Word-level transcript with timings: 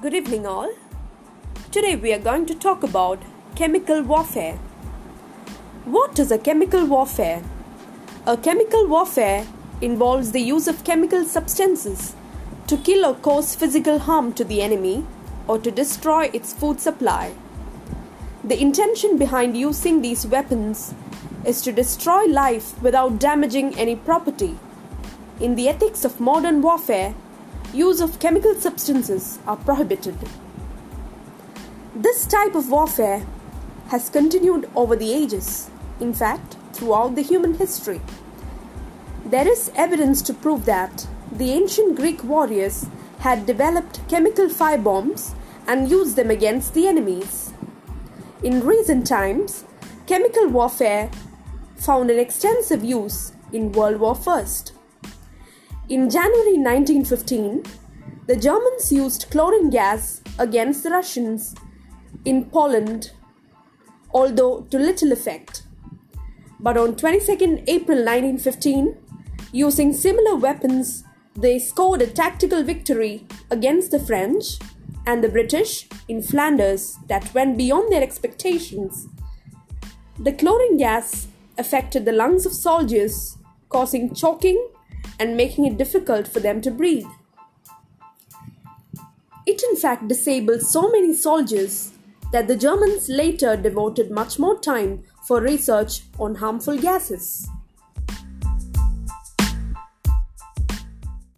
Good 0.00 0.14
evening, 0.14 0.46
all. 0.46 0.70
Today 1.72 1.96
we 1.96 2.12
are 2.12 2.20
going 2.20 2.46
to 2.46 2.54
talk 2.54 2.84
about 2.84 3.20
chemical 3.56 4.00
warfare. 4.00 4.54
What 5.86 6.20
is 6.20 6.30
a 6.30 6.38
chemical 6.38 6.86
warfare? 6.86 7.42
A 8.24 8.36
chemical 8.36 8.86
warfare 8.86 9.44
involves 9.80 10.30
the 10.30 10.40
use 10.40 10.68
of 10.68 10.84
chemical 10.84 11.24
substances 11.24 12.14
to 12.68 12.76
kill 12.76 13.04
or 13.04 13.16
cause 13.16 13.56
physical 13.56 13.98
harm 13.98 14.32
to 14.34 14.44
the 14.44 14.62
enemy 14.62 15.04
or 15.48 15.58
to 15.58 15.72
destroy 15.72 16.30
its 16.32 16.52
food 16.52 16.78
supply. 16.78 17.32
The 18.44 18.60
intention 18.62 19.18
behind 19.18 19.56
using 19.56 20.00
these 20.00 20.28
weapons 20.28 20.94
is 21.44 21.60
to 21.62 21.72
destroy 21.72 22.22
life 22.26 22.80
without 22.80 23.18
damaging 23.18 23.76
any 23.76 23.96
property. 23.96 24.58
In 25.40 25.56
the 25.56 25.68
ethics 25.68 26.04
of 26.04 26.20
modern 26.20 26.62
warfare, 26.62 27.16
use 27.72 28.00
of 28.00 28.18
chemical 28.18 28.54
substances 28.54 29.38
are 29.46 29.56
prohibited. 29.56 30.16
This 31.94 32.26
type 32.26 32.54
of 32.54 32.70
warfare 32.70 33.26
has 33.88 34.10
continued 34.10 34.68
over 34.74 34.96
the 34.96 35.12
ages, 35.12 35.70
in 36.00 36.14
fact, 36.14 36.56
throughout 36.72 37.14
the 37.14 37.22
human 37.22 37.54
history. 37.54 38.00
There 39.24 39.46
is 39.46 39.70
evidence 39.74 40.22
to 40.22 40.34
prove 40.34 40.64
that 40.64 41.06
the 41.32 41.50
ancient 41.50 41.96
Greek 41.96 42.24
warriors 42.24 42.86
had 43.20 43.46
developed 43.46 44.00
chemical 44.08 44.46
firebombs 44.46 45.34
and 45.66 45.90
used 45.90 46.16
them 46.16 46.30
against 46.30 46.72
the 46.72 46.86
enemies. 46.86 47.52
In 48.42 48.64
recent 48.64 49.06
times, 49.06 49.64
chemical 50.06 50.48
warfare 50.48 51.10
found 51.76 52.10
an 52.10 52.18
extensive 52.18 52.82
use 52.82 53.32
in 53.52 53.72
World 53.72 54.00
War 54.00 54.16
I. 54.26 54.46
In 55.90 56.10
January 56.10 56.58
1915, 56.58 57.62
the 58.26 58.36
Germans 58.36 58.92
used 58.92 59.30
chlorine 59.30 59.70
gas 59.70 60.20
against 60.38 60.82
the 60.82 60.90
Russians 60.90 61.54
in 62.26 62.44
Poland, 62.44 63.12
although 64.12 64.66
to 64.70 64.78
little 64.78 65.12
effect. 65.12 65.62
But 66.60 66.76
on 66.76 66.94
22nd 66.94 67.64
April 67.66 68.04
1915, 68.04 68.98
using 69.50 69.94
similar 69.94 70.36
weapons, 70.36 71.04
they 71.34 71.58
scored 71.58 72.02
a 72.02 72.06
tactical 72.06 72.62
victory 72.62 73.26
against 73.50 73.90
the 73.90 73.98
French 73.98 74.58
and 75.06 75.24
the 75.24 75.30
British 75.30 75.88
in 76.06 76.20
Flanders 76.20 76.98
that 77.08 77.32
went 77.32 77.56
beyond 77.56 77.90
their 77.90 78.02
expectations. 78.02 79.08
The 80.18 80.32
chlorine 80.32 80.76
gas 80.76 81.28
affected 81.56 82.04
the 82.04 82.12
lungs 82.12 82.44
of 82.44 82.52
soldiers, 82.52 83.38
causing 83.70 84.14
choking 84.14 84.68
and 85.18 85.36
making 85.36 85.64
it 85.64 85.76
difficult 85.76 86.28
for 86.28 86.40
them 86.40 86.60
to 86.62 86.70
breathe. 86.70 87.06
It 89.46 89.62
in 89.70 89.76
fact 89.76 90.08
disabled 90.08 90.62
so 90.62 90.90
many 90.90 91.14
soldiers 91.14 91.92
that 92.32 92.48
the 92.48 92.56
Germans 92.56 93.08
later 93.08 93.56
devoted 93.56 94.10
much 94.10 94.38
more 94.38 94.58
time 94.60 95.04
for 95.26 95.40
research 95.40 96.02
on 96.18 96.34
harmful 96.34 96.76
gases. 96.76 97.48